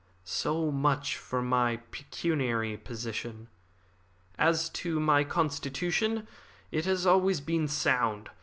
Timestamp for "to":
4.81-4.99